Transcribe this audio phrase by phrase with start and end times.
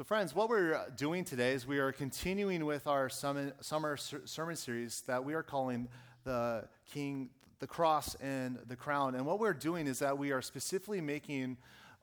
[0.00, 3.52] So, friends, what we're doing today is we are continuing with our summer,
[3.98, 5.88] sermon series that we are calling
[6.24, 9.14] the King, the Cross, and the Crown.
[9.14, 11.58] And what we're doing is that we are specifically making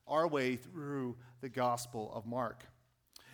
[0.07, 2.66] our way through the Gospel of Mark.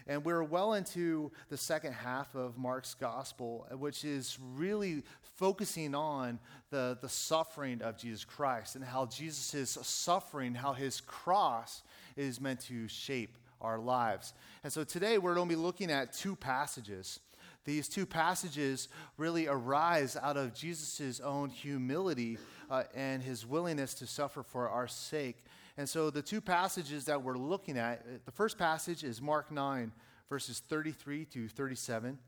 [0.08, 5.04] And we're well into the second half of Mark's gospel, which is really
[5.36, 6.40] focusing on
[6.70, 11.84] the, the suffering of Jesus Christ and how Jesus' suffering, how his cross
[12.16, 14.34] is meant to shape our lives.
[14.64, 17.20] And so today we're going to be looking at two passages.
[17.66, 22.38] These two passages really arise out of Jesus' own humility
[22.70, 25.44] uh, and his willingness to suffer for our sake.
[25.78, 29.52] And so the two passages that we're looking at, uh, the first passage is Mark
[29.52, 29.92] 9,
[30.30, 32.20] verses 33 to 37.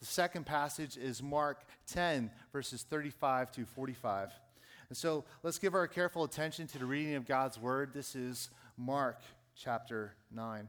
[0.00, 4.30] The second passage is Mark 10, verses 35 to 45.
[4.88, 7.92] And so let's give our careful attention to the reading of God's word.
[7.94, 9.20] This is Mark
[9.56, 10.68] chapter 9.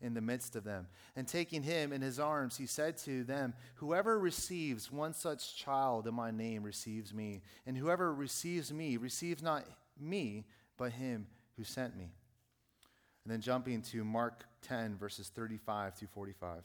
[0.00, 0.86] in the midst of them.
[1.16, 6.06] And taking him in his arms, he said to them, Whoever receives one such child
[6.06, 9.64] in my name receives me, and whoever receives me receives not
[9.98, 11.26] me, but him
[11.56, 12.12] who sent me.
[13.24, 16.62] And then jumping to Mark 10, verses 35 to 45.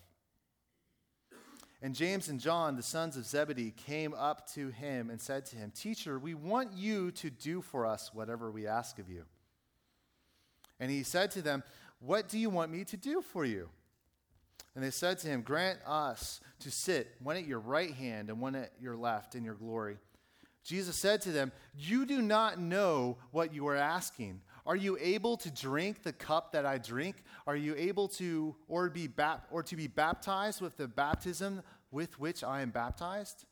[1.81, 5.57] And James and John, the sons of Zebedee, came up to him and said to
[5.57, 9.25] him, Teacher, we want you to do for us whatever we ask of you.
[10.79, 11.63] And he said to them,
[11.99, 13.69] what do you want me to do for you?
[14.75, 18.39] And they said to him, Grant us to sit, one at your right hand and
[18.39, 19.97] one at your left, in your glory.
[20.63, 24.41] Jesus said to them, You do not know what you are asking.
[24.65, 27.17] Are you able to drink the cup that I drink?
[27.45, 31.61] Are you able to or be bap- or to be baptized with the baptism
[31.91, 33.45] with which I am baptized?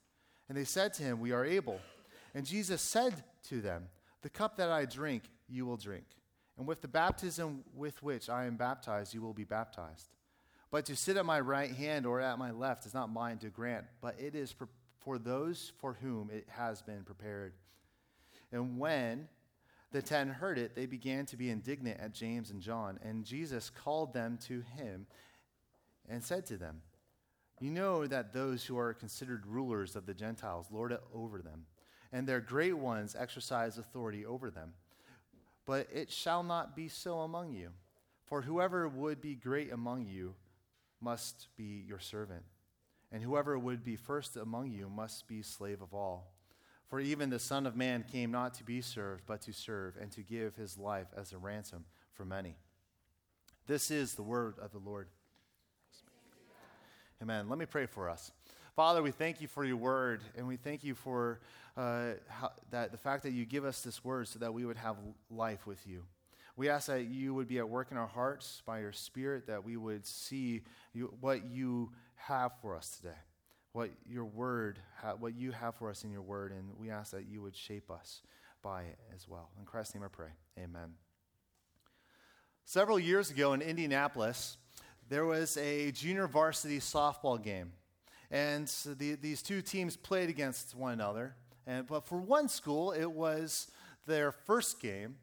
[0.50, 1.80] And they said to him, We are able.
[2.34, 3.88] And Jesus said to them,
[4.24, 6.06] The cup that I drink, you will drink
[6.58, 10.10] and with the baptism with which I am baptized, you will be baptized.
[10.70, 13.50] But to sit at my right hand or at my left is not mine to
[13.50, 14.54] grant, but it is
[15.04, 17.54] for those for whom it has been prepared.
[18.52, 19.28] And when
[19.92, 23.00] the ten heard it, they began to be indignant at James and John.
[23.04, 25.06] And Jesus called them to him
[26.10, 26.82] and said to them,
[27.60, 31.66] You know that those who are considered rulers of the Gentiles lord it over them,
[32.12, 34.74] and their great ones exercise authority over them.
[35.66, 37.70] But it shall not be so among you.
[38.26, 40.36] For whoever would be great among you
[41.00, 42.44] must be your servant,
[43.12, 46.34] and whoever would be first among you must be slave of all.
[46.88, 50.12] For even the Son of Man came not to be served, but to serve, and
[50.12, 52.56] to give his life as a ransom for many.
[53.68, 55.08] This is the word of the Lord.
[57.22, 57.50] Amen.
[57.50, 58.32] Let me pray for us.
[58.76, 61.40] Father, we thank you for your word, and we thank you for
[61.78, 64.78] uh, how, that the fact that you give us this word so that we would
[64.78, 64.96] have
[65.30, 66.02] life with you.
[66.56, 69.64] We ask that you would be at work in our hearts by your Spirit, that
[69.64, 73.18] we would see you, what you have for us today,
[73.74, 77.12] what your word, ha- what you have for us in your word, and we ask
[77.12, 78.24] that you would shape us
[78.64, 79.50] by it as well.
[79.60, 80.30] In Christ's name I pray.
[80.58, 80.96] Amen.
[82.66, 84.58] Several years ago in Indianapolis,
[85.10, 87.74] there was a junior varsity softball game.
[88.34, 91.36] And so the, these two teams played against one another.
[91.68, 93.70] And, but for one school, it was
[94.08, 95.18] their first game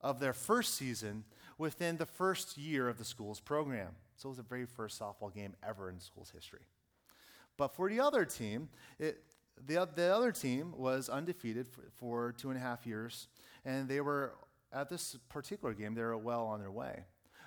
[0.00, 1.24] of their first season
[1.58, 3.90] within the first year of the school's program.
[4.16, 6.62] So it was the very first softball game ever in school's history.
[7.58, 9.22] But for the other team, it,
[9.66, 13.28] the, the other team was undefeated for, for two and a half years,
[13.66, 14.32] and they were,
[14.72, 17.04] at this particular game, they were well on their way.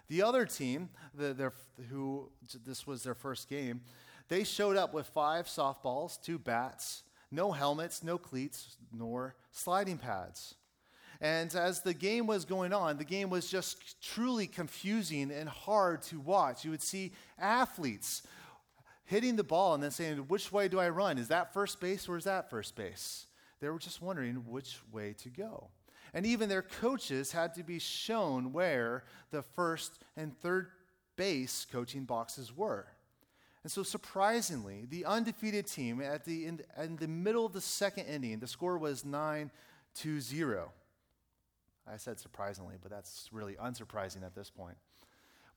[0.07, 1.53] The other team, the, their,
[1.89, 2.29] who
[2.65, 3.81] this was their first game,
[4.29, 10.55] they showed up with five softballs, two bats, no helmets, no cleats, nor sliding pads.
[11.21, 16.01] And as the game was going on, the game was just truly confusing and hard
[16.03, 16.63] to watch.
[16.63, 18.23] You would see athletes
[19.03, 21.17] hitting the ball and then saying, Which way do I run?
[21.17, 23.25] Is that first base or is that first base?
[23.59, 25.69] They were just wondering which way to go.
[26.13, 30.67] And even their coaches had to be shown where the first and third
[31.17, 32.87] base coaching boxes were.
[33.69, 38.07] And so, surprisingly, the undefeated team at the, in, in the middle of the second
[38.07, 39.51] inning, the score was 9
[39.97, 40.71] to 0.
[41.87, 44.75] I said surprisingly, but that's really unsurprising at this point.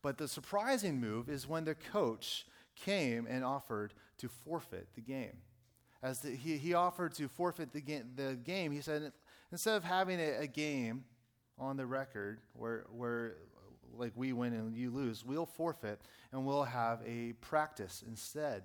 [0.03, 2.45] But the surprising move is when the coach
[2.75, 5.37] came and offered to forfeit the game.
[6.03, 9.11] As the, he, he offered to forfeit the, ga- the game, he said,
[9.51, 11.05] instead of having a, a game
[11.57, 13.37] on the record where, where
[13.97, 15.99] like we win and you lose, we'll forfeit
[16.31, 18.63] and we'll have a practice instead.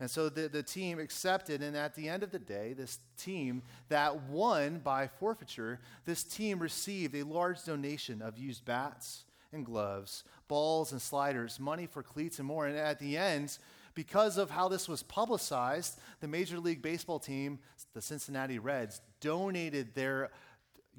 [0.00, 3.62] And so the, the team accepted, and at the end of the day, this team
[3.88, 10.24] that won by forfeiture, this team received a large donation of used bats and gloves,
[10.48, 12.66] balls and sliders, money for cleats and more.
[12.66, 13.56] And at the end,
[13.94, 17.60] because of how this was publicized, the Major League Baseball team,
[17.94, 20.30] the Cincinnati Reds, donated their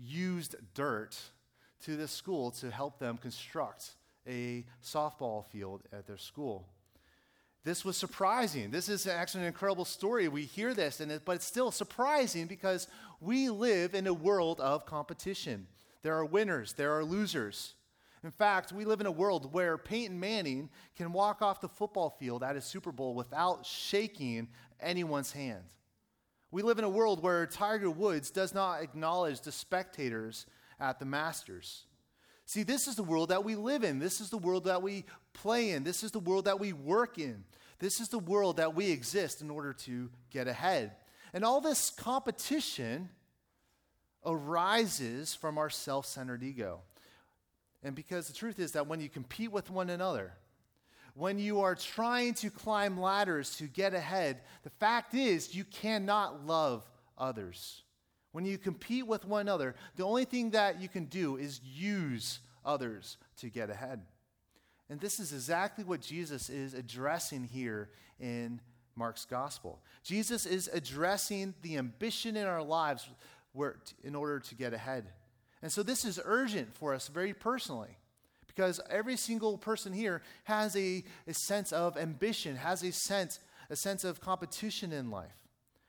[0.02, 1.18] used dirt
[1.84, 3.92] to this school to help them construct
[4.28, 6.68] a softball field at their school.
[7.64, 8.70] This was surprising.
[8.70, 10.28] This is actually an incredible story.
[10.28, 12.88] We hear this, and it, but it's still surprising because
[13.20, 15.68] we live in a world of competition.
[16.04, 17.74] There are winners, there are losers.
[18.24, 22.10] In fact, we live in a world where Peyton Manning can walk off the football
[22.20, 24.48] field at a Super Bowl without shaking
[24.80, 25.64] anyone's hand.
[26.52, 30.46] We live in a world where Tiger Woods does not acknowledge the spectators
[30.80, 31.84] at the Masters.
[32.46, 34.00] See, this is the world that we live in.
[34.00, 35.84] This is the world that we play in.
[35.84, 37.44] This is the world that we work in.
[37.80, 40.92] This is the world that we exist in order to get ahead.
[41.34, 43.10] And all this competition
[44.26, 46.82] arises from our self centered ego.
[47.84, 50.34] And because the truth is that when you compete with one another,
[51.14, 56.46] when you are trying to climb ladders to get ahead, the fact is you cannot
[56.46, 56.84] love
[57.18, 57.84] others.
[58.36, 62.40] When you compete with one another, the only thing that you can do is use
[62.66, 64.02] others to get ahead.
[64.90, 68.60] And this is exactly what Jesus is addressing here in
[68.94, 69.80] Mark's gospel.
[70.04, 73.08] Jesus is addressing the ambition in our lives
[73.54, 75.06] where, in order to get ahead.
[75.62, 77.98] And so this is urgent for us very personally
[78.48, 83.40] because every single person here has a, a sense of ambition, has a sense,
[83.70, 85.45] a sense of competition in life.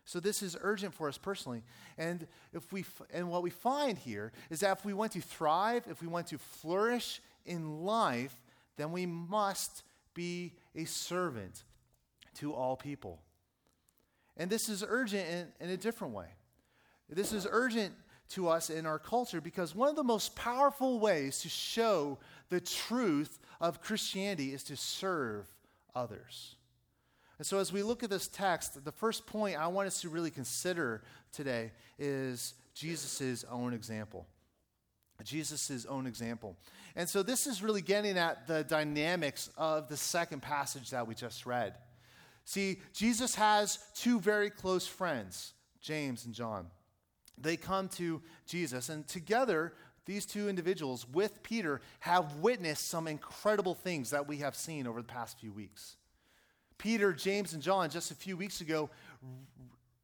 [0.06, 1.62] So this is urgent for us personally.
[1.98, 5.84] And if we and what we find here is that if we want to thrive,
[5.90, 8.34] if we want to flourish in life,
[8.76, 9.82] then we must
[10.14, 11.64] be a servant
[12.36, 13.20] to all people.
[14.36, 16.28] And this is urgent in, in a different way.
[17.08, 17.92] This is urgent
[18.30, 22.18] to us in our culture because one of the most powerful ways to show
[22.48, 25.46] the truth of Christianity is to serve
[25.94, 26.56] others.
[27.38, 30.08] And so, as we look at this text, the first point I want us to
[30.08, 31.02] really consider
[31.32, 34.26] today is Jesus' own example.
[35.24, 36.56] Jesus' own example.
[36.94, 41.14] And so, this is really getting at the dynamics of the second passage that we
[41.14, 41.74] just read.
[42.44, 46.68] See, Jesus has two very close friends, James and John
[47.38, 49.72] they come to Jesus, and together,
[50.04, 55.00] these two individuals with Peter have witnessed some incredible things that we have seen over
[55.00, 55.96] the past few weeks.
[56.78, 58.90] Peter, James, and John, just a few weeks ago,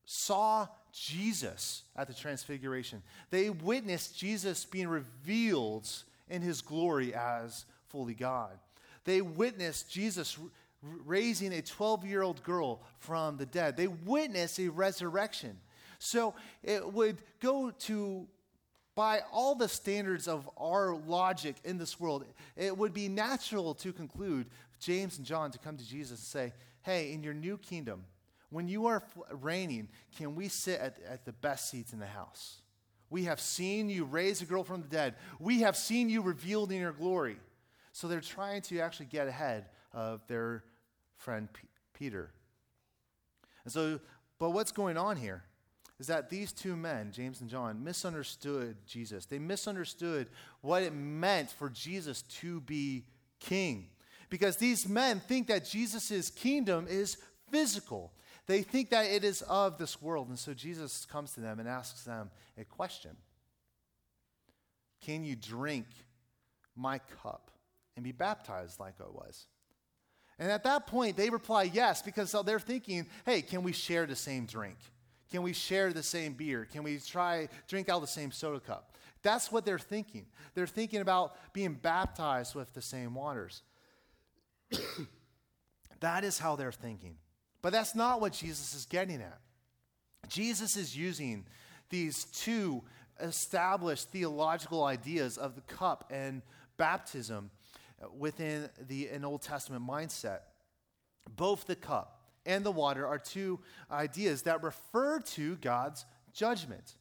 [0.05, 3.03] saw Jesus at the Transfiguration.
[3.31, 5.89] They witnessed Jesus being revealed
[6.29, 8.59] in his glory as fully God.
[9.05, 10.39] They witnessed Jesus
[10.83, 13.77] raising a 12 year old girl from the dead.
[13.77, 15.59] They witnessed a resurrection.
[15.99, 18.27] So it would go to,
[18.95, 22.25] by all the standards of our logic in this world,
[22.57, 24.47] it would be natural to conclude
[24.83, 26.53] James and John to come to Jesus and say,
[26.83, 28.05] hey, in your new kingdom,
[28.51, 32.61] when you are reigning, can we sit at, at the best seats in the house?
[33.09, 35.15] We have seen you raise a girl from the dead.
[35.39, 37.37] We have seen you revealed in your glory.
[37.93, 40.65] So they're trying to actually get ahead of their
[41.17, 42.31] friend P- Peter.
[43.65, 44.01] And so,
[44.39, 45.45] but what's going on here?
[46.03, 49.25] is that these two men, James and John, misunderstood Jesus.
[49.25, 50.27] They misunderstood
[50.61, 53.05] what it meant for Jesus to be
[53.39, 53.87] king.
[54.33, 57.19] Because these men think that Jesus' kingdom is
[57.51, 58.15] physical.
[58.47, 60.31] They think that it is of this world.
[60.31, 63.15] And so Jesus comes to them and asks them a question
[65.03, 65.85] Can you drink
[66.75, 67.51] my cup
[67.95, 69.49] and be baptized like I was?
[70.39, 74.17] And at that point, they reply yes, because they're thinking, hey, can we share the
[74.17, 74.79] same drink?
[75.31, 76.67] Can we share the same beer?
[76.73, 78.97] Can we try drink out the same soda cup?
[79.23, 80.25] That's what they're thinking.
[80.55, 83.61] They're thinking about being baptized with the same waters.
[86.01, 87.17] that is how they're thinking.
[87.61, 89.39] But that's not what Jesus is getting at.
[90.29, 91.47] Jesus is using
[91.91, 92.83] these two
[93.21, 96.43] established theological ideas of the cup and
[96.77, 97.51] baptism
[98.19, 100.41] within the, an Old Testament mindset.
[101.37, 103.61] Both the cup and the water are two
[103.91, 106.95] ideas that refer to God's judgment.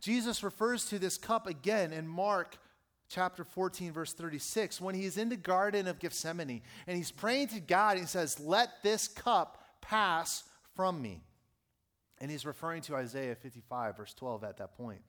[0.00, 2.56] Jesus refers to this cup again in Mark
[3.08, 7.60] chapter 14, verse 36, when he's in the Garden of Gethsemane and he's praying to
[7.60, 11.22] God, he says, Let this cup pass from me.
[12.20, 15.00] And he's referring to Isaiah 55, verse 12 at that point.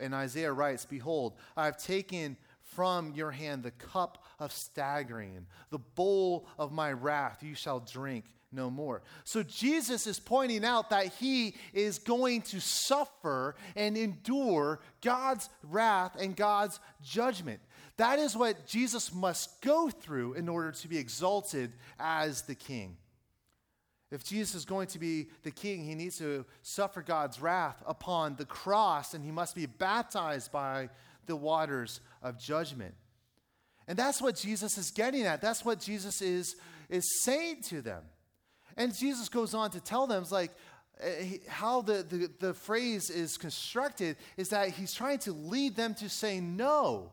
[0.00, 5.78] And Isaiah writes, Behold, I have taken from your hand the cup of staggering, the
[5.78, 9.02] bowl of my wrath you shall drink no more.
[9.24, 16.16] So Jesus is pointing out that he is going to suffer and endure God's wrath
[16.18, 17.60] and God's judgment.
[17.96, 22.96] That is what Jesus must go through in order to be exalted as the king.
[24.10, 28.36] If Jesus is going to be the king, he needs to suffer God's wrath upon
[28.36, 30.88] the cross and he must be baptized by
[31.26, 32.94] the waters of judgment.
[33.86, 35.40] And that's what Jesus is getting at.
[35.40, 36.56] That's what Jesus is,
[36.88, 38.02] is saying to them.
[38.76, 40.52] And Jesus goes on to tell them, like,
[41.00, 45.94] eh, how the, the, the phrase is constructed is that he's trying to lead them
[45.94, 47.10] to say no.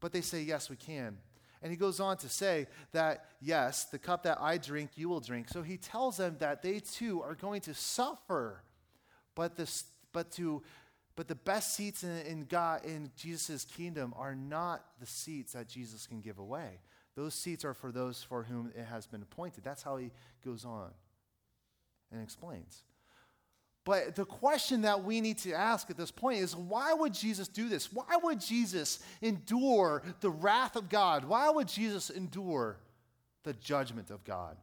[0.00, 1.18] But they say, yes, we can.
[1.62, 5.20] And he goes on to say that, yes, the cup that I drink, you will
[5.20, 5.48] drink.
[5.48, 8.62] So he tells them that they too are going to suffer,
[9.34, 10.62] but, this, but, to,
[11.16, 15.68] but the best seats in, in, God, in Jesus' kingdom are not the seats that
[15.68, 16.78] Jesus can give away.
[17.16, 19.64] Those seats are for those for whom it has been appointed.
[19.64, 20.10] That's how he
[20.44, 20.90] goes on
[22.12, 22.82] and explains.
[23.84, 27.48] But the question that we need to ask at this point is why would Jesus
[27.48, 27.92] do this?
[27.92, 31.24] Why would Jesus endure the wrath of God?
[31.24, 32.78] Why would Jesus endure
[33.44, 34.56] the judgment of God?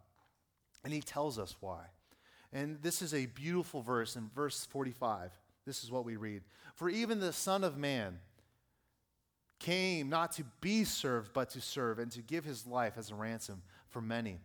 [0.83, 1.86] And he tells us why.
[2.51, 5.31] And this is a beautiful verse in verse 45.
[5.65, 6.43] This is what we read
[6.75, 8.19] For even the Son of Man,
[9.63, 13.15] came not to be served, but to serve, and to give his life as a
[13.15, 14.39] ransom for many.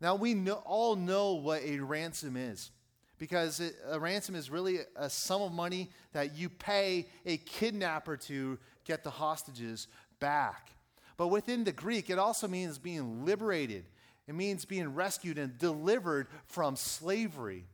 [0.00, 2.70] Now, we know, all know what a ransom is,
[3.18, 8.16] because it, a ransom is really a sum of money that you pay a kidnapper
[8.16, 9.88] to get the hostages
[10.20, 10.70] back.
[11.16, 13.84] But within the Greek, it also means being liberated,
[14.28, 17.64] it means being rescued and delivered from slavery.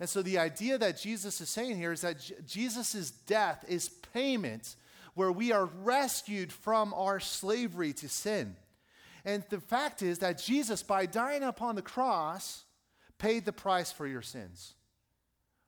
[0.00, 3.90] And so, the idea that Jesus is saying here is that J- Jesus' death is
[4.12, 4.76] payment
[5.16, 8.54] where we are rescued from our slavery to sin.
[9.24, 12.64] And the fact is that Jesus, by dying upon the cross,
[13.18, 14.74] paid the price for your sins.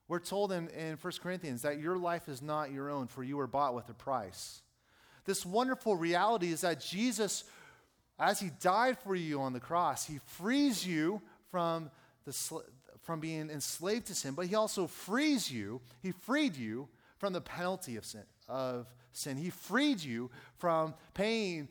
[0.07, 3.38] We're told in, in 1 Corinthians that your life is not your own, for you
[3.38, 4.61] were bought with a price.
[5.25, 7.45] This wonderful reality is that Jesus,
[8.19, 11.90] as he died for you on the cross, he frees you from,
[12.26, 12.62] the,
[13.00, 16.87] from being enslaved to sin, but he also frees you, he freed you
[17.17, 19.37] from the penalty of sin, of sin.
[19.37, 21.69] He freed you from pain.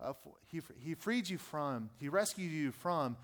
[0.00, 0.12] uh,
[0.46, 3.16] he, he freed you from, he rescued you from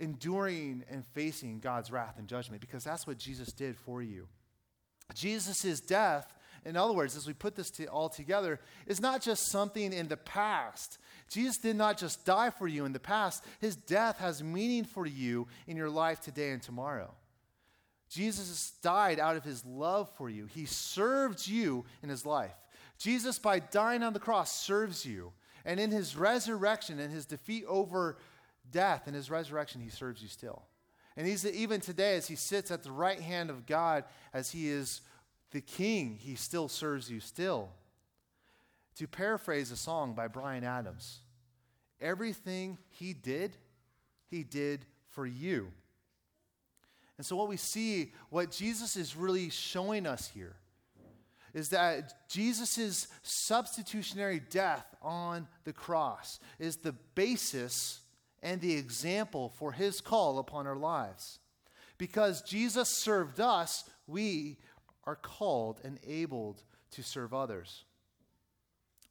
[0.00, 4.28] enduring and facing God's wrath and judgment because that's what Jesus did for you.
[5.14, 9.48] Jesus' death, in other words, as we put this to, all together, is not just
[9.48, 10.98] something in the past.
[11.30, 15.06] Jesus did not just die for you in the past, his death has meaning for
[15.06, 17.12] you in your life today and tomorrow.
[18.10, 20.46] Jesus died out of his love for you.
[20.46, 22.54] He served you in his life.
[22.98, 25.32] Jesus, by dying on the cross, serves you.
[25.64, 28.18] And in his resurrection and his defeat over
[28.70, 30.62] death and his resurrection, he serves you still.
[31.16, 34.68] And he's even today, as he sits at the right hand of God, as he
[34.68, 35.00] is
[35.50, 37.70] the king, he still serves you still.
[38.96, 41.20] To paraphrase a song by Bryan Adams,
[42.00, 43.56] everything he did,
[44.30, 45.72] he did for you.
[47.16, 50.56] And so, what we see, what Jesus is really showing us here,
[51.54, 58.00] is that Jesus' substitutionary death on the cross is the basis
[58.42, 61.38] and the example for his call upon our lives.
[61.96, 64.58] Because Jesus served us, we
[65.04, 66.62] are called and abled
[66.92, 67.84] to serve others.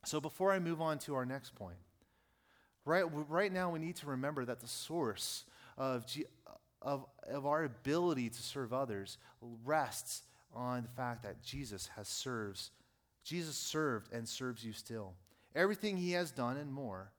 [0.05, 1.77] So before I move on to our next point,
[2.85, 5.43] right, right now we need to remember that the source
[5.77, 6.05] of,
[6.81, 9.17] of, of our ability to serve others
[9.65, 10.23] rests
[10.57, 12.71] on the fact that Jesus has serves.
[13.23, 15.13] Jesus served and serves you still.
[15.55, 17.11] Everything he has done and more,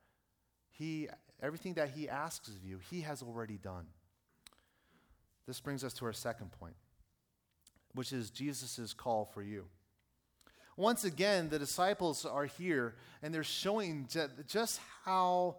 [0.71, 1.09] he,
[1.43, 3.87] everything that he asks of you, he has already done.
[5.47, 6.77] This brings us to our second point,
[7.95, 9.65] which is Jesus' call for you.
[10.77, 14.09] Once again, the disciples are here and they're showing
[14.47, 15.57] just how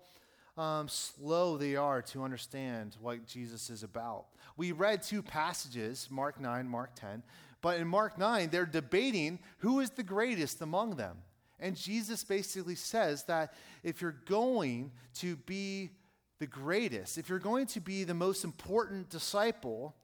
[0.60, 4.26] um, slow they are to understand what Jesus is about.
[4.58, 7.24] We read two passages, Mark 9, Mark 10,
[7.62, 11.18] but in Mark 9, they're debating who is the greatest among them.
[11.62, 15.92] And Jesus basically says that if you're going to be
[16.40, 19.96] the greatest, if you're going to be the most important disciple,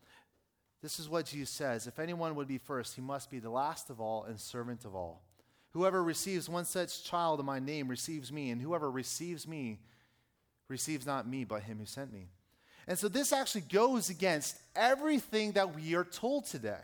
[0.82, 3.90] this is what Jesus says If anyone would be first, he must be the last
[3.90, 5.22] of all and servant of all.
[5.72, 9.80] Whoever receives one such child in my name receives me, and whoever receives me
[10.68, 12.30] receives not me, but him who sent me.
[12.88, 16.82] And so this actually goes against everything that we are told today.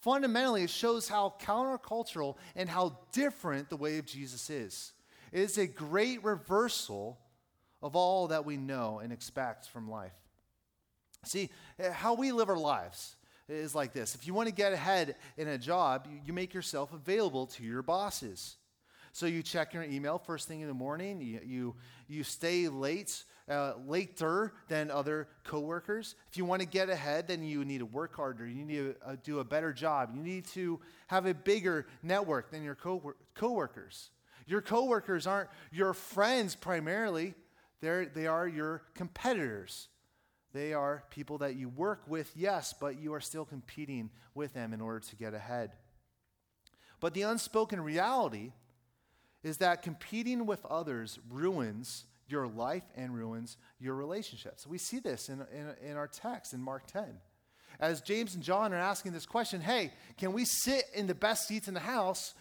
[0.00, 4.92] Fundamentally, it shows how countercultural and how different the way of Jesus is.
[5.32, 7.18] It is a great reversal
[7.82, 10.14] of all that we know and expect from life.
[11.24, 11.50] See,
[11.92, 13.16] how we live our lives
[13.48, 14.14] is like this.
[14.14, 17.64] If you want to get ahead in a job, you, you make yourself available to
[17.64, 18.56] your bosses.
[19.16, 21.74] So you check your email first thing in the morning, you, you,
[22.06, 26.16] you stay late uh, later than other coworkers.
[26.30, 28.46] If you want to get ahead, then you need to work harder.
[28.46, 30.10] You need to uh, do a better job.
[30.14, 34.10] You need to have a bigger network than your co- coworkers.
[34.46, 37.32] Your coworkers aren't your friends primarily.
[37.80, 39.88] They're, they are your competitors.
[40.52, 44.74] They are people that you work with, yes, but you are still competing with them
[44.74, 45.70] in order to get ahead.
[47.00, 48.52] But the unspoken reality
[49.46, 54.66] is that competing with others ruins your life and ruins your relationships.
[54.66, 57.04] We see this in, in, in, our text in Mark 10.
[57.78, 61.46] As James and John are asking this question hey, can we sit in the best
[61.46, 62.34] seats in the house?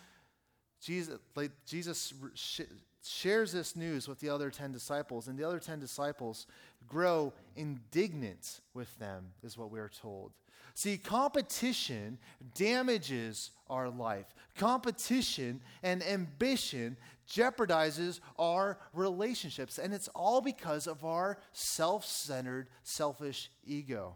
[0.82, 2.62] Jesus, like, Jesus sh-
[3.04, 6.48] shares this news with the other 10 disciples, and the other 10 disciples
[6.88, 10.32] grow indignant with them, is what we are told.
[10.76, 12.20] See, competition
[12.54, 14.26] damages our life.
[14.58, 16.98] Competition and ambition
[17.30, 19.80] jeopardizes our relationships.
[19.80, 24.16] And it's all because of our self centered, selfish ego.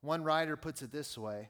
[0.00, 1.48] One writer puts it this way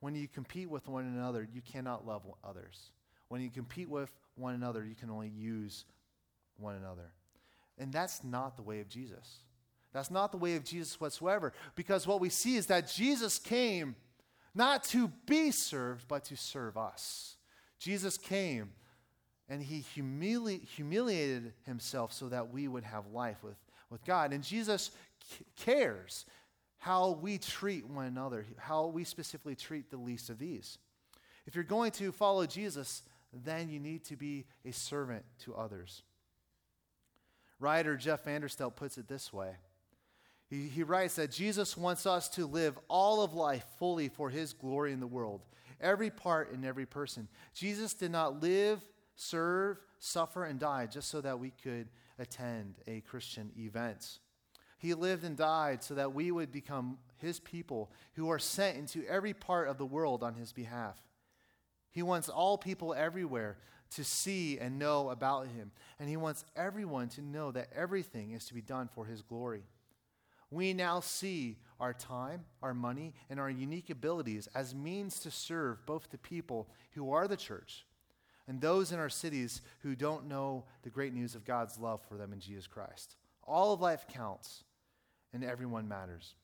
[0.00, 2.90] when you compete with one another, you cannot love others.
[3.28, 5.86] When you compete with one another, you can only use
[6.58, 7.12] one another.
[7.78, 9.38] And that's not the way of Jesus.
[9.92, 11.52] That's not the way of Jesus whatsoever.
[11.74, 13.94] Because what we see is that Jesus came
[14.54, 17.36] not to be served, but to serve us.
[17.78, 18.70] Jesus came
[19.48, 23.56] and he humili- humiliated himself so that we would have life with,
[23.90, 24.32] with God.
[24.32, 24.90] And Jesus
[25.28, 26.24] c- cares
[26.78, 30.78] how we treat one another, how we specifically treat the least of these.
[31.46, 36.02] If you're going to follow Jesus, then you need to be a servant to others.
[37.58, 39.56] Writer Jeff Vanderstelt puts it this way.
[40.52, 44.52] He, he writes that Jesus wants us to live all of life fully for his
[44.52, 45.40] glory in the world,
[45.80, 47.26] every part and every person.
[47.54, 48.82] Jesus did not live,
[49.16, 51.88] serve, suffer, and die just so that we could
[52.18, 54.18] attend a Christian event.
[54.76, 59.06] He lived and died so that we would become his people who are sent into
[59.08, 60.98] every part of the world on his behalf.
[61.92, 63.56] He wants all people everywhere
[63.92, 65.70] to see and know about him.
[65.98, 69.62] And he wants everyone to know that everything is to be done for his glory.
[70.52, 75.84] We now see our time, our money, and our unique abilities as means to serve
[75.86, 77.86] both the people who are the church
[78.46, 82.18] and those in our cities who don't know the great news of God's love for
[82.18, 83.16] them in Jesus Christ.
[83.44, 84.64] All of life counts,
[85.32, 86.34] and everyone matters.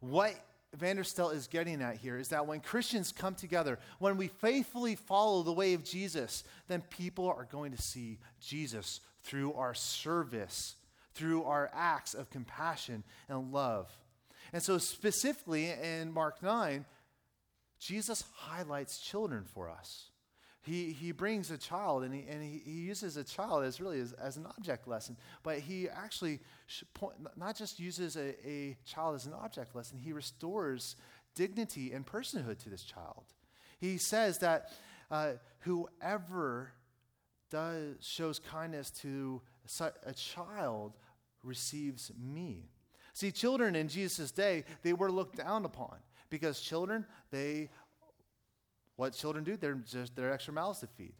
[0.00, 0.34] What
[0.78, 5.42] Vanderstelt is getting at here is that when Christians come together, when we faithfully follow
[5.42, 10.76] the way of Jesus, then people are going to see Jesus through our service,
[11.14, 13.96] through our acts of compassion and love.
[14.52, 16.84] And so, specifically in Mark 9,
[17.78, 20.10] Jesus highlights children for us.
[20.62, 24.00] He, he brings a child and, he, and he, he uses a child as really
[24.00, 26.40] as, as an object lesson, but he actually
[26.94, 30.96] point, not just uses a, a child as an object lesson, he restores
[31.34, 33.24] dignity and personhood to this child.
[33.78, 34.70] He says that
[35.10, 36.72] uh, whoever
[37.50, 39.42] does, shows kindness to
[40.06, 40.94] a child
[41.44, 42.70] receives me.
[43.12, 45.96] See, children in Jesus' day, they were looked down upon
[46.30, 47.70] because children, they
[48.96, 51.14] what children do, they're just they're extra mouths to feed.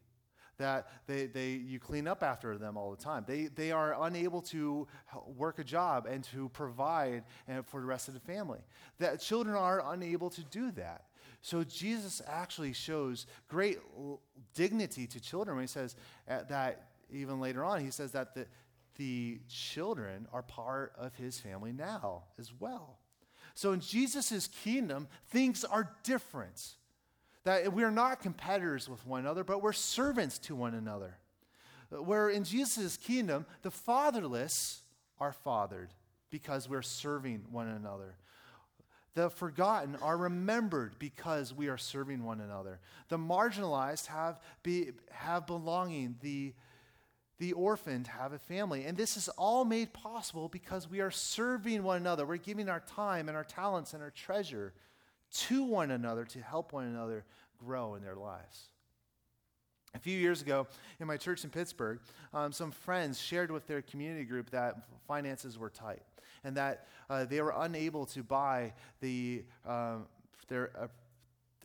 [0.58, 3.24] That they, they you clean up after them all the time.
[3.26, 4.86] They, they are unable to
[5.36, 8.60] work a job and to provide and for the rest of the family.
[8.98, 11.06] That children are unable to do that.
[11.40, 13.78] So Jesus actually shows great
[14.54, 15.96] dignity to children when he says
[16.28, 18.46] uh, that even later on, he says that the,
[18.96, 22.98] the children are part of his family now as well.
[23.54, 26.74] So in Jesus' kingdom, things are different.
[27.44, 31.18] That we are not competitors with one another, but we're servants to one another.
[31.90, 34.80] Where in Jesus' kingdom, the fatherless
[35.20, 35.90] are fathered
[36.30, 38.16] because we're serving one another.
[39.14, 42.80] The forgotten are remembered because we are serving one another.
[43.08, 46.16] The marginalized have, be, have belonging.
[46.20, 46.54] The,
[47.38, 48.84] the orphaned have a family.
[48.84, 52.24] And this is all made possible because we are serving one another.
[52.24, 54.72] We're giving our time and our talents and our treasure
[55.34, 57.24] to one another to help one another
[57.58, 58.68] grow in their lives.
[59.94, 60.66] A few years ago,
[60.98, 62.00] in my church in Pittsburgh,
[62.32, 66.02] um, some friends shared with their community group that finances were tight
[66.42, 70.06] and that uh, they were unable to buy the, um,
[70.48, 70.86] their, uh,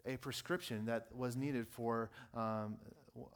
[0.06, 2.78] a prescription that was needed for um,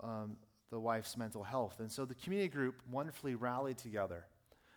[0.02, 0.38] um,
[0.74, 1.80] the wife's mental health.
[1.80, 4.26] And so the community group wonderfully rallied together.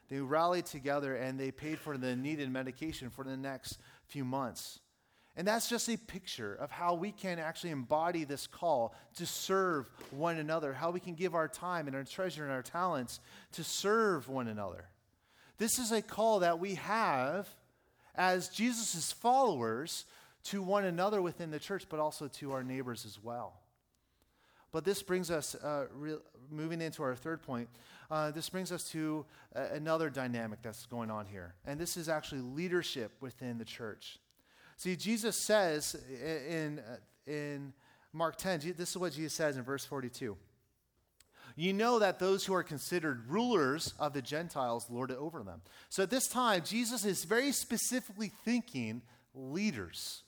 [0.08, 4.78] They rallied together and they paid for the needed medication for the next few months.
[5.36, 9.90] And that's just a picture of how we can actually embody this call to serve
[10.10, 13.20] one another, how we can give our time and our treasure and our talents
[13.52, 14.84] to serve one another.
[15.58, 17.48] This is a call that we have
[18.14, 20.04] as Jesus' followers
[20.44, 23.60] to one another within the church, but also to our neighbors as well.
[24.72, 26.18] But this brings us, uh, re-
[26.50, 27.68] moving into our third point,
[28.10, 29.24] uh, this brings us to
[29.54, 31.54] uh, another dynamic that's going on here.
[31.64, 34.18] And this is actually leadership within the church.
[34.76, 35.96] See, Jesus says
[36.48, 36.80] in,
[37.26, 37.72] in
[38.12, 40.36] Mark 10, this is what Jesus says in verse 42.
[41.58, 45.62] You know that those who are considered rulers of the Gentiles lord it over them.
[45.88, 49.00] So at this time, Jesus is very specifically thinking
[49.34, 50.22] leaders.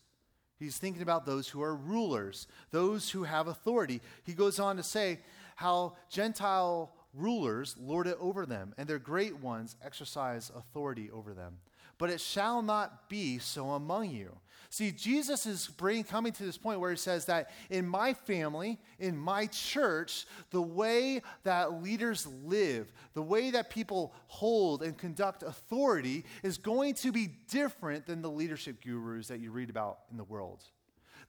[0.59, 4.01] He's thinking about those who are rulers, those who have authority.
[4.25, 5.21] He goes on to say
[5.57, 11.59] how Gentile rulers lord it over them, and their great ones exercise authority over them
[11.99, 14.33] but it shall not be so among you.
[14.71, 18.79] See, Jesus is bring, coming to this point where he says that in my family,
[18.99, 25.43] in my church, the way that leaders live, the way that people hold and conduct
[25.43, 30.19] authority is going to be different than the leadership gurus that you read about in
[30.19, 30.63] the world.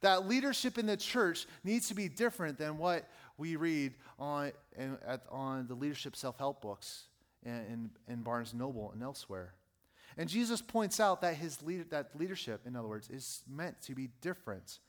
[0.01, 4.51] That leadership in the church needs to be different than what we read on,
[5.29, 7.03] on the leadership self help books
[7.45, 9.53] in, in Barnes Noble and elsewhere.
[10.19, 13.95] And Jesus points out that his lead, that leadership, in other words, is meant to
[13.95, 14.79] be different.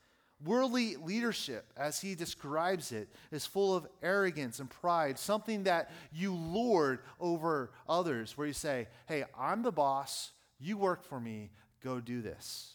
[0.43, 6.35] Worldly leadership, as he describes it, is full of arrogance and pride, something that you
[6.35, 12.01] lord over others, where you say, Hey, I'm the boss, you work for me, go
[12.01, 12.73] do this.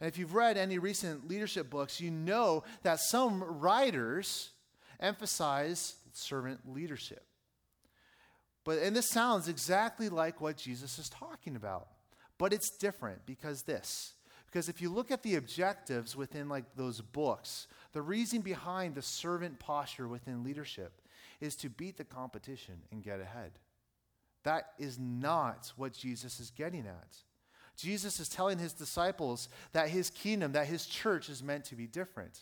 [0.00, 4.50] And if you've read any recent leadership books, you know that some writers
[5.00, 7.24] emphasize servant leadership.
[8.64, 11.88] But and this sounds exactly like what Jesus is talking about.
[12.38, 14.14] But it's different because this.
[14.46, 19.02] Because if you look at the objectives within like those books, the reason behind the
[19.02, 21.00] servant posture within leadership
[21.40, 23.52] is to beat the competition and get ahead.
[24.44, 27.16] That is not what Jesus is getting at.
[27.76, 31.86] Jesus is telling his disciples that his kingdom, that his church is meant to be
[31.86, 32.40] different.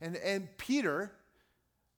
[0.00, 1.12] And, and Peter,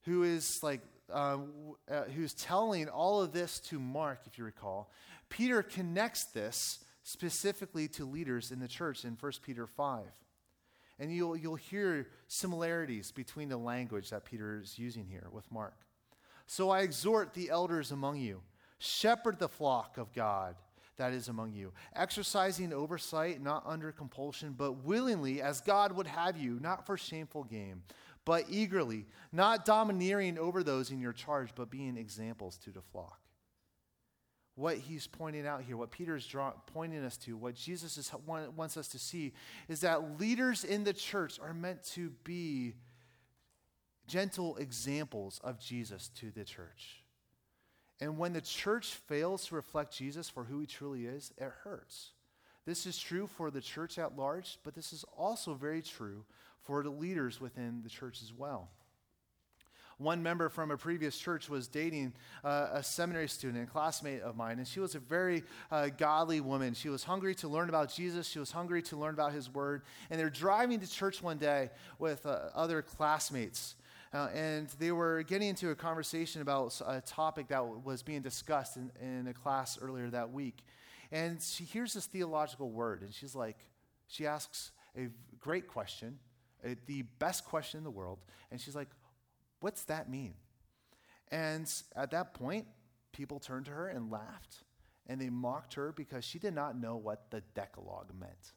[0.04, 0.80] who is like
[1.12, 1.52] um,
[1.90, 4.90] uh, who's telling all of this to Mark, if you recall,
[5.28, 10.04] Peter connects this specifically to leaders in the church in 1 Peter 5.
[10.98, 15.74] And you'll, you'll hear similarities between the language that Peter is using here with Mark.
[16.46, 18.42] So I exhort the elders among you,
[18.78, 20.56] shepherd the flock of God
[21.00, 26.36] that is among you, exercising oversight, not under compulsion, but willingly, as God would have
[26.36, 27.82] you, not for shameful gain
[28.30, 33.18] but eagerly, not domineering over those in your charge, but being examples to the flock.
[34.54, 38.12] What he's pointing out here, what Peter is draw, pointing us to, what Jesus is,
[38.24, 39.32] wants us to see,
[39.68, 42.74] is that leaders in the church are meant to be
[44.06, 47.02] gentle examples of Jesus to the church.
[48.00, 52.10] And when the church fails to reflect Jesus for who he truly is, it hurts.
[52.64, 56.24] This is true for the church at large, but this is also very true
[56.62, 58.70] for the leaders within the church as well.
[60.00, 64.34] One member from a previous church was dating uh, a seminary student, a classmate of
[64.34, 66.72] mine, and she was a very uh, godly woman.
[66.72, 69.82] She was hungry to learn about Jesus, she was hungry to learn about his word.
[70.08, 71.68] And they're driving to church one day
[71.98, 73.74] with uh, other classmates.
[74.14, 78.78] Uh, and they were getting into a conversation about a topic that was being discussed
[78.78, 80.64] in, in a class earlier that week.
[81.12, 83.58] And she hears this theological word, and she's like,
[84.08, 86.18] she asks a great question
[86.64, 88.18] Uh, the best question in the world.
[88.50, 88.88] And she's like,
[89.60, 90.34] What's that mean?
[91.30, 92.66] And at that point,
[93.12, 94.64] people turned to her and laughed.
[95.06, 98.52] And they mocked her because she did not know what the Decalogue meant.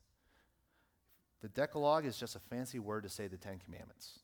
[1.42, 4.20] The Decalogue is just a fancy word to say the Ten Commandments.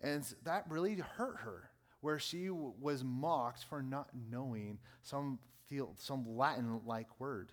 [0.00, 1.70] And that really hurt her,
[2.00, 7.52] where she w- was mocked for not knowing some, feel, some Latin like word.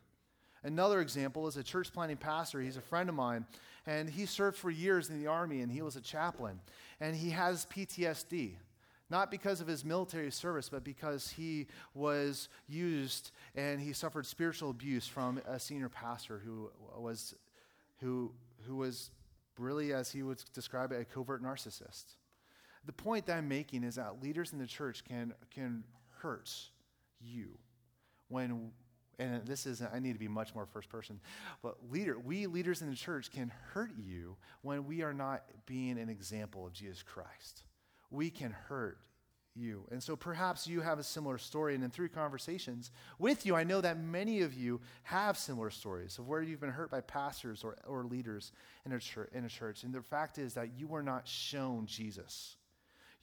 [0.63, 2.61] Another example is a church planting pastor.
[2.61, 3.45] He's a friend of mine,
[3.87, 6.59] and he served for years in the army, and he was a chaplain.
[6.99, 8.53] And he has PTSD,
[9.09, 14.69] not because of his military service, but because he was used and he suffered spiritual
[14.69, 17.33] abuse from a senior pastor who was,
[17.99, 18.31] who,
[18.67, 19.09] who was
[19.57, 22.05] really, as he would describe it, a covert narcissist.
[22.85, 25.83] The point that I'm making is that leaders in the church can, can
[26.19, 26.51] hurt
[27.19, 27.57] you
[28.27, 28.71] when
[29.21, 31.19] and this is I need to be much more first person,
[31.61, 35.97] but leader, we leaders in the church can hurt you when we are not being
[35.99, 37.63] an example of Jesus Christ.
[38.09, 38.97] We can hurt
[39.55, 39.85] you.
[39.91, 41.75] And so perhaps you have a similar story.
[41.75, 46.17] And in three conversations with you, I know that many of you have similar stories
[46.17, 48.51] of where you've been hurt by pastors or, or leaders
[48.85, 49.83] in a, in a church.
[49.83, 52.55] And the fact is that you were not shown Jesus.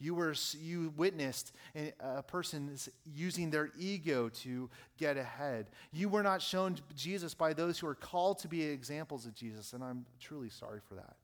[0.01, 1.53] You, were, you witnessed
[2.01, 2.77] a person
[3.15, 5.67] using their ego to get ahead.
[5.93, 9.73] You were not shown Jesus by those who are called to be examples of Jesus,
[9.73, 11.17] and I'm truly sorry for that.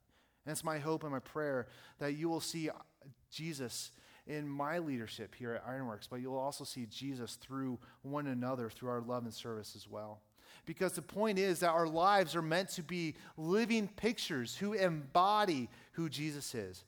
[0.45, 2.75] And it's my hope and my prayer that you will see uh,
[3.31, 3.93] Jesus
[4.27, 8.89] in my leadership here at Ironworks, but you'll also see Jesus through one another, through
[8.91, 10.21] our love and service as well.
[10.67, 15.69] Because the point is that our lives are meant to be living pictures who embody
[15.93, 16.85] who Jesus is.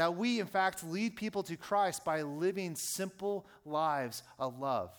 [0.00, 4.98] That we, in fact, lead people to Christ by living simple lives of love.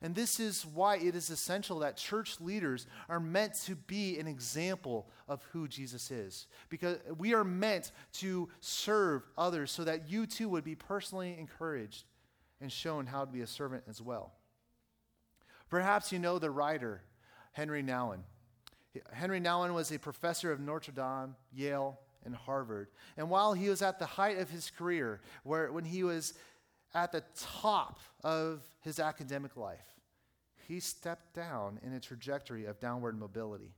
[0.00, 4.28] And this is why it is essential that church leaders are meant to be an
[4.28, 6.46] example of who Jesus is.
[6.68, 12.04] Because we are meant to serve others so that you too would be personally encouraged
[12.60, 14.32] and shown how to be a servant as well.
[15.68, 17.02] Perhaps you know the writer,
[17.50, 18.20] Henri Nouwen.
[19.12, 22.88] Henri Nouwen was a professor of Notre Dame, Yale, and Harvard.
[23.16, 26.34] And while he was at the height of his career, where, when he was
[26.94, 29.94] at the top of his academic life,
[30.68, 33.72] he stepped down in a trajectory of downward mobility.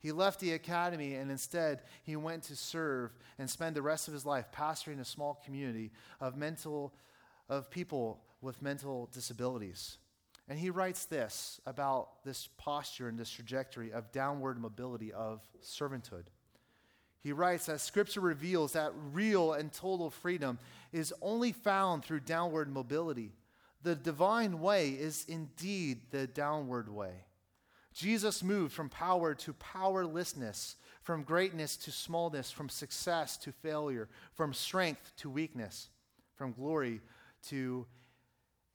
[0.00, 4.14] He left the academy and instead he went to serve and spend the rest of
[4.14, 6.92] his life pastoring a small community of mental
[7.48, 9.98] of people with mental disabilities.
[10.48, 16.26] And he writes this about this posture and this trajectory of downward mobility of servanthood.
[17.26, 20.60] He writes that scripture reveals that real and total freedom
[20.92, 23.32] is only found through downward mobility.
[23.82, 27.24] The divine way is indeed the downward way.
[27.92, 34.54] Jesus moved from power to powerlessness, from greatness to smallness, from success to failure, from
[34.54, 35.88] strength to weakness,
[36.36, 37.00] from glory
[37.48, 37.86] to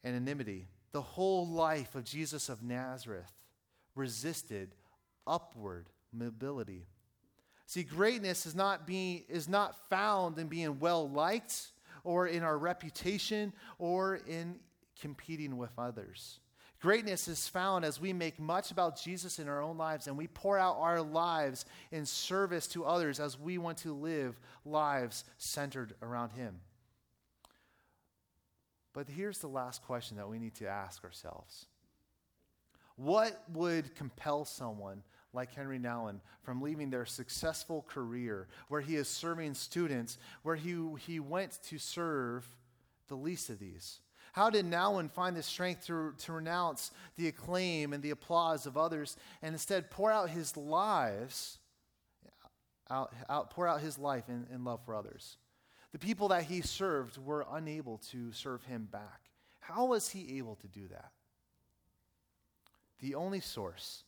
[0.04, 0.68] anonymity.
[0.92, 3.32] The whole life of Jesus of Nazareth
[3.96, 4.76] resisted
[5.26, 6.88] upward mobility.
[7.72, 11.72] See, greatness is not, being, is not found in being well liked
[12.04, 14.60] or in our reputation or in
[15.00, 16.42] competing with others.
[16.82, 20.28] Greatness is found as we make much about Jesus in our own lives and we
[20.28, 25.94] pour out our lives in service to others as we want to live lives centered
[26.02, 26.60] around Him.
[28.92, 31.68] But here's the last question that we need to ask ourselves
[32.98, 35.04] What would compel someone
[35.34, 40.76] like Henri Nouwen from leaving their successful career where he is serving students, where he,
[41.06, 42.46] he went to serve
[43.08, 44.00] the least of these.
[44.34, 48.78] How did Nouwen find the strength to, to renounce the acclaim and the applause of
[48.78, 51.58] others and instead pour out his lives,
[52.90, 55.38] out, out, pour out his life in, in love for others?
[55.92, 59.30] The people that he served were unable to serve him back.
[59.60, 61.12] How was he able to do that?
[63.00, 64.04] The only source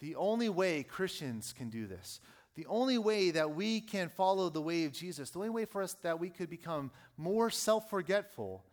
[0.00, 2.20] the only way Christians can do this,
[2.54, 5.82] the only way that we can follow the way of Jesus, the only way for
[5.82, 8.64] us that we could become more self forgetful,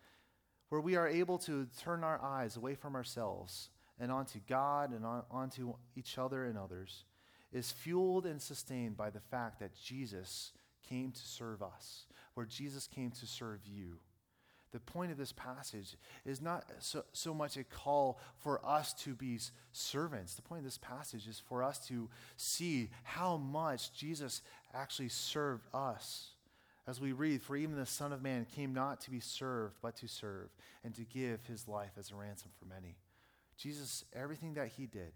[0.69, 5.05] where we are able to turn our eyes away from ourselves and onto God and
[5.05, 7.05] on, onto each other and others,
[7.51, 10.51] is fueled and sustained by the fact that Jesus
[10.87, 13.97] came to serve us, where Jesus came to serve you
[14.71, 19.13] the point of this passage is not so, so much a call for us to
[19.13, 19.37] be
[19.73, 20.35] servants.
[20.35, 24.41] The point of this passage is for us to see how much Jesus
[24.73, 26.29] actually served us.
[26.87, 29.95] As we read, for even the Son of Man came not to be served, but
[29.97, 30.49] to serve,
[30.83, 32.95] and to give his life as a ransom for many.
[33.57, 35.11] Jesus, everything that he did,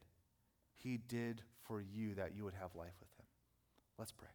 [0.76, 3.26] he did for you that you would have life with him.
[3.98, 4.35] Let's pray.